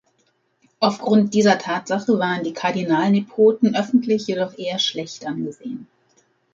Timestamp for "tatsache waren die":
1.59-2.53